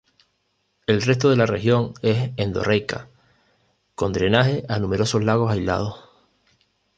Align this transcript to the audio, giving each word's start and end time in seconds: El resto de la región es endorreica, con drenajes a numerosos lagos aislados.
El 0.87 1.03
resto 1.03 1.29
de 1.29 1.35
la 1.35 1.45
región 1.45 1.93
es 2.01 2.31
endorreica, 2.37 3.07
con 3.93 4.11
drenajes 4.13 4.63
a 4.67 4.79
numerosos 4.79 5.23
lagos 5.23 5.51
aislados. 5.51 5.99